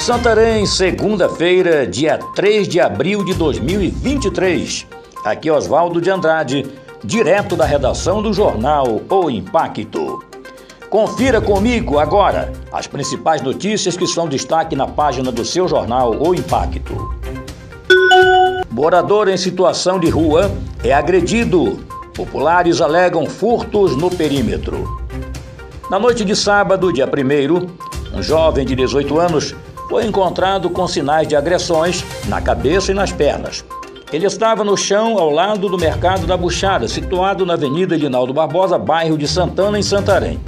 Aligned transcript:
Santarém, 0.00 0.64
segunda-feira, 0.64 1.86
dia 1.86 2.18
3 2.34 2.66
de 2.66 2.80
abril 2.80 3.22
de 3.22 3.34
2023. 3.34 4.86
Aqui 5.26 5.50
Oswaldo 5.50 6.00
de 6.00 6.08
Andrade, 6.08 6.66
direto 7.04 7.54
da 7.54 7.66
redação 7.66 8.22
do 8.22 8.32
jornal 8.32 9.02
O 9.10 9.28
Impacto. 9.28 10.24
Confira 10.88 11.38
comigo 11.38 11.98
agora 11.98 12.50
as 12.72 12.86
principais 12.86 13.42
notícias 13.42 13.94
que 13.94 14.06
são 14.06 14.26
destaque 14.26 14.74
na 14.74 14.88
página 14.88 15.30
do 15.30 15.44
seu 15.44 15.68
jornal 15.68 16.16
O 16.18 16.34
Impacto. 16.34 17.14
Morador 18.70 19.28
em 19.28 19.36
situação 19.36 20.00
de 20.00 20.08
rua 20.08 20.50
é 20.82 20.94
agredido. 20.94 21.84
Populares 22.14 22.80
alegam 22.80 23.26
furtos 23.26 23.94
no 23.94 24.10
perímetro. 24.10 24.98
Na 25.90 25.98
noite 25.98 26.24
de 26.24 26.34
sábado, 26.34 26.90
dia 26.90 27.06
1, 27.06 28.16
um 28.18 28.22
jovem 28.22 28.64
de 28.64 28.74
18 28.74 29.18
anos 29.20 29.54
foi 29.90 30.06
encontrado 30.06 30.70
com 30.70 30.86
sinais 30.86 31.26
de 31.26 31.34
agressões 31.34 32.04
na 32.28 32.40
cabeça 32.40 32.92
e 32.92 32.94
nas 32.94 33.10
pernas. 33.10 33.64
Ele 34.12 34.24
estava 34.24 34.62
no 34.62 34.76
chão 34.76 35.18
ao 35.18 35.30
lado 35.30 35.68
do 35.68 35.76
Mercado 35.76 36.28
da 36.28 36.36
Buchada, 36.36 36.86
situado 36.86 37.44
na 37.44 37.54
Avenida 37.54 37.96
Linaldo 37.96 38.32
Barbosa, 38.32 38.78
bairro 38.78 39.18
de 39.18 39.26
Santana, 39.26 39.80
em 39.80 39.82
Santarém. 39.82 40.40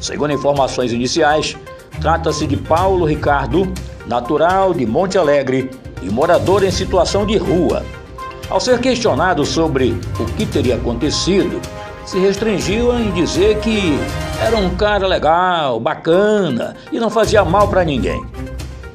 Segundo 0.00 0.32
informações 0.32 0.94
iniciais, 0.94 1.54
trata-se 2.00 2.46
de 2.46 2.56
Paulo 2.56 3.04
Ricardo, 3.04 3.70
natural 4.06 4.72
de 4.72 4.86
Monte 4.86 5.18
Alegre 5.18 5.70
e 6.02 6.08
morador 6.08 6.64
em 6.64 6.70
situação 6.70 7.26
de 7.26 7.36
rua. 7.36 7.82
Ao 8.48 8.60
ser 8.60 8.80
questionado 8.80 9.44
sobre 9.44 9.90
o 10.18 10.24
que 10.24 10.46
teria 10.46 10.76
acontecido, 10.76 11.60
se 12.06 12.18
restringiu 12.18 12.98
em 12.98 13.10
dizer 13.12 13.58
que 13.60 13.98
era 14.42 14.56
um 14.56 14.70
cara 14.70 15.06
legal, 15.06 15.78
bacana 15.78 16.74
e 16.90 16.98
não 16.98 17.10
fazia 17.10 17.44
mal 17.44 17.68
para 17.68 17.84
ninguém 17.84 18.22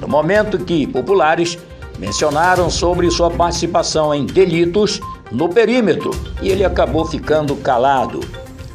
no 0.00 0.08
momento 0.08 0.58
que 0.58 0.86
populares 0.86 1.58
mencionaram 1.98 2.68
sobre 2.70 3.10
sua 3.10 3.30
participação 3.30 4.14
em 4.14 4.26
delitos 4.26 5.00
no 5.30 5.48
perímetro 5.48 6.10
e 6.42 6.50
ele 6.50 6.64
acabou 6.64 7.04
ficando 7.04 7.56
calado. 7.56 8.20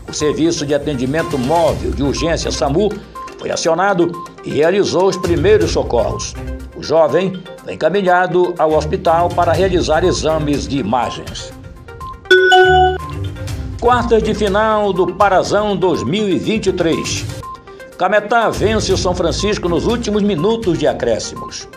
O 0.07 0.13
Serviço 0.13 0.65
de 0.65 0.73
Atendimento 0.73 1.37
Móvel 1.37 1.91
de 1.91 2.03
Urgência 2.03 2.51
SAMU 2.51 2.89
foi 3.37 3.49
acionado 3.49 4.11
e 4.43 4.51
realizou 4.51 5.07
os 5.07 5.17
primeiros 5.17 5.71
socorros. 5.71 6.33
O 6.75 6.83
jovem 6.83 7.41
foi 7.63 7.73
encaminhado 7.73 8.53
ao 8.57 8.73
hospital 8.73 9.29
para 9.29 9.51
realizar 9.51 10.03
exames 10.03 10.67
de 10.67 10.79
imagens. 10.79 11.53
Quartas 13.79 14.21
de 14.21 14.33
final 14.33 14.93
do 14.93 15.07
Parazão 15.15 15.75
2023. 15.75 17.40
Cametá 18.01 18.49
vence 18.49 18.91
o 18.91 18.97
São 18.97 19.13
Francisco 19.13 19.69
nos 19.69 19.85
últimos 19.85 20.23
minutos 20.23 20.79
de 20.79 20.87
acréscimos. 20.87 21.67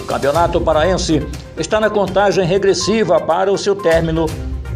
O 0.00 0.04
Campeonato 0.04 0.58
Paraense 0.62 1.26
está 1.58 1.78
na 1.78 1.90
contagem 1.90 2.46
regressiva 2.46 3.20
para 3.20 3.52
o 3.52 3.58
seu 3.58 3.76
término 3.76 4.24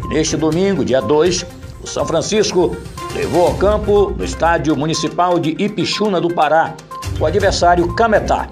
e 0.05 0.07
neste 0.09 0.37
domingo, 0.37 0.85
dia 0.85 1.01
2, 1.01 1.47
o 1.81 1.87
São 1.87 2.05
Francisco 2.05 2.77
levou 3.15 3.47
ao 3.47 3.55
campo 3.55 4.13
no 4.15 4.23
Estádio 4.23 4.77
Municipal 4.77 5.39
de 5.39 5.55
Ipixuna 5.57 6.21
do 6.21 6.31
Pará 6.31 6.75
o 7.19 7.25
adversário 7.25 7.95
Cametá. 7.95 8.47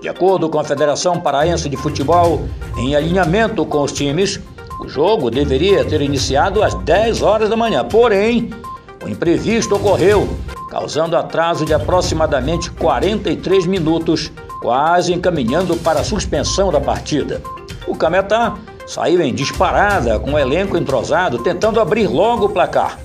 De 0.00 0.08
acordo 0.08 0.48
com 0.48 0.58
a 0.58 0.64
Federação 0.64 1.20
Paraense 1.20 1.68
de 1.68 1.76
Futebol, 1.76 2.48
em 2.78 2.96
alinhamento 2.96 3.66
com 3.66 3.82
os 3.82 3.92
times, 3.92 4.40
o 4.80 4.88
jogo 4.88 5.30
deveria 5.30 5.84
ter 5.84 6.00
iniciado 6.00 6.62
às 6.62 6.72
10 6.72 7.20
horas 7.20 7.50
da 7.50 7.56
manhã, 7.58 7.84
porém, 7.84 8.48
o 9.04 9.06
imprevisto 9.06 9.74
ocorreu 9.74 10.26
causando 10.78 11.16
atraso 11.16 11.64
de 11.64 11.74
aproximadamente 11.74 12.70
43 12.70 13.66
minutos, 13.66 14.30
quase 14.62 15.12
encaminhando 15.12 15.76
para 15.76 16.00
a 16.00 16.04
suspensão 16.04 16.70
da 16.70 16.80
partida. 16.80 17.42
O 17.88 17.96
Cametá 17.96 18.56
saiu 18.86 19.20
em 19.20 19.34
disparada 19.34 20.20
com 20.20 20.34
o 20.34 20.38
elenco 20.38 20.76
entrosado, 20.76 21.42
tentando 21.42 21.80
abrir 21.80 22.06
logo 22.06 22.44
o 22.44 22.48
placar. 22.48 22.96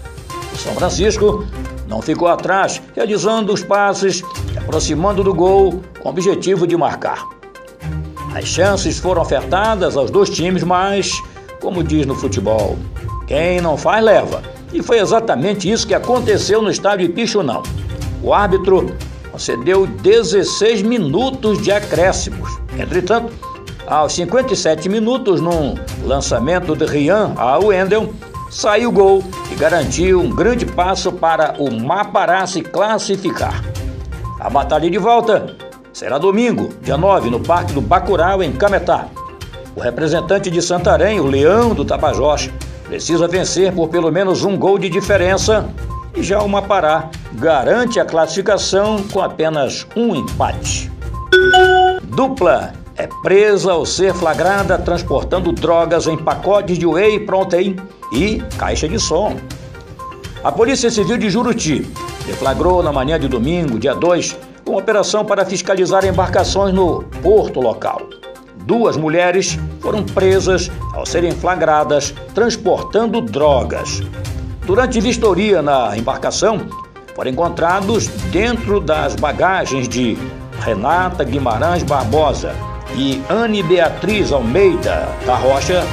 O 0.53 0.57
São 0.57 0.75
Francisco 0.75 1.47
não 1.87 1.99
ficou 1.99 2.27
atrás, 2.27 2.79
realizando 2.95 3.51
os 3.51 3.63
passes, 3.63 4.23
aproximando 4.55 5.23
do 5.23 5.33
gol 5.33 5.81
com 5.99 6.09
o 6.09 6.11
objetivo 6.11 6.67
de 6.67 6.77
marcar. 6.77 7.27
As 8.35 8.45
chances 8.45 8.99
foram 8.99 9.23
ofertadas 9.23 9.97
aos 9.97 10.11
dois 10.11 10.29
times, 10.29 10.61
mas, 10.61 11.19
como 11.59 11.83
diz 11.83 12.05
no 12.05 12.13
futebol, 12.13 12.77
quem 13.25 13.59
não 13.61 13.75
faz 13.75 14.03
leva. 14.03 14.52
E 14.73 14.81
foi 14.81 14.99
exatamente 14.99 15.69
isso 15.69 15.85
que 15.85 15.93
aconteceu 15.93 16.61
no 16.61 16.71
estádio 16.71 17.05
Ipixunão. 17.05 17.61
O 18.23 18.33
árbitro 18.33 18.95
concedeu 19.31 19.85
16 19.85 20.81
minutos 20.81 21.61
de 21.61 21.71
acréscimos. 21.71 22.49
Entretanto, 22.77 23.31
aos 23.85 24.13
57 24.13 24.89
minutos, 24.89 25.39
num 25.39 25.75
lançamento 26.03 26.75
de 26.75 26.85
Rian 26.85 27.33
ao 27.35 27.65
Wendel, 27.65 28.13
saiu 28.49 28.89
o 28.89 28.91
gol 28.91 29.23
e 29.51 29.55
garantiu 29.55 30.21
um 30.21 30.29
grande 30.29 30.65
passo 30.65 31.11
para 31.11 31.55
o 31.59 31.71
Mapará 31.71 32.47
se 32.47 32.61
classificar. 32.61 33.63
A 34.39 34.49
batalha 34.49 34.89
de 34.89 34.97
volta 34.97 35.55
será 35.91 36.17
domingo, 36.17 36.69
dia 36.81 36.97
9, 36.97 37.29
no 37.29 37.39
Parque 37.39 37.73
do 37.73 37.81
Bacurau, 37.81 38.41
em 38.41 38.51
Cametá. 38.51 39.07
O 39.75 39.79
representante 39.79 40.49
de 40.49 40.61
Santarém, 40.61 41.19
o 41.19 41.25
Leão 41.25 41.73
do 41.73 41.85
Tapajós, 41.85 42.49
precisa 42.93 43.27
vencer 43.27 43.73
por 43.73 43.89
pelo 43.89 44.11
menos 44.11 44.43
um 44.43 44.55
gol 44.55 44.77
de 44.77 44.87
diferença 44.87 45.67
e 46.15 46.21
já 46.21 46.39
o 46.43 46.47
Mapará 46.47 47.09
garante 47.33 47.99
a 47.99 48.05
classificação 48.05 49.01
com 49.11 49.19
apenas 49.19 49.87
um 49.95 50.15
empate. 50.15 50.91
Dupla 52.03 52.73
é 52.95 53.09
presa 53.23 53.71
ao 53.71 53.83
ser 53.83 54.13
flagrada 54.13 54.77
transportando 54.77 55.51
drogas 55.51 56.05
em 56.05 56.15
pacotes 56.15 56.77
de 56.77 56.85
whey 56.85 57.19
protein 57.21 57.77
e 58.11 58.43
caixa 58.59 58.87
de 58.87 58.99
som. 58.99 59.37
A 60.43 60.51
Polícia 60.51 60.91
Civil 60.91 61.17
de 61.17 61.31
Juruti 61.31 61.91
deflagrou 62.27 62.83
na 62.83 62.93
manhã 62.93 63.19
de 63.19 63.27
domingo, 63.27 63.79
dia 63.79 63.95
2, 63.95 64.37
uma 64.67 64.77
operação 64.77 65.25
para 65.25 65.43
fiscalizar 65.43 66.05
embarcações 66.05 66.75
no 66.75 67.01
porto 67.23 67.59
local. 67.59 68.22
Duas 68.65 68.95
mulheres 68.95 69.57
foram 69.81 70.03
presas 70.03 70.71
ao 70.93 71.05
serem 71.05 71.31
flagradas 71.31 72.13
transportando 72.33 73.19
drogas. 73.21 74.01
Durante 74.65 75.01
vistoria 75.01 75.61
na 75.61 75.97
embarcação, 75.97 76.61
foram 77.15 77.31
encontrados 77.31 78.07
dentro 78.31 78.79
das 78.79 79.15
bagagens 79.15 79.87
de 79.87 80.17
Renata 80.61 81.23
Guimarães 81.23 81.83
Barbosa 81.83 82.55
e 82.95 83.21
Anne 83.29 83.61
Beatriz 83.63 84.31
Almeida 84.31 85.09
da 85.25 85.35
Rocha 85.35 85.83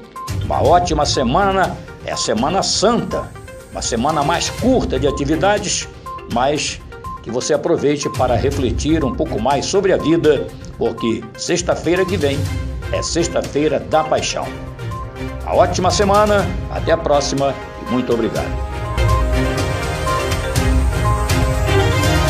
Uma 0.45 0.63
ótima 0.63 1.05
semana, 1.05 1.75
é 2.05 2.13
a 2.13 2.17
Semana 2.17 2.63
Santa, 2.63 3.29
uma 3.71 3.81
semana 3.81 4.23
mais 4.23 4.49
curta 4.49 4.97
de 4.97 5.05
atividades, 5.07 5.89
mas 6.33 6.79
que 7.21 7.29
você 7.29 7.53
aproveite 7.53 8.09
para 8.09 8.35
refletir 8.35 9.03
um 9.03 9.13
pouco 9.13 9.41
mais 9.41 9.65
sobre 9.65 9.91
a 9.91 9.97
vida, 9.97 10.47
porque 10.77 11.21
sexta-feira 11.37 12.05
que 12.05 12.15
vem 12.15 12.39
é 12.91 13.02
Sexta-feira 13.02 13.79
da 13.79 14.03
Paixão. 14.03 14.47
Uma 15.43 15.55
ótima 15.55 15.91
semana, 15.91 16.46
até 16.70 16.91
a 16.91 16.97
próxima 16.97 17.53
e 17.85 17.91
muito 17.91 18.14
obrigado. 18.14 18.71